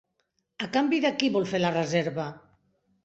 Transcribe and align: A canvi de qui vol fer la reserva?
A 0.65 0.69
canvi 0.77 1.01
de 1.05 1.11
qui 1.19 1.31
vol 1.35 1.45
fer 1.53 1.61
la 1.63 1.73
reserva? 1.79 2.27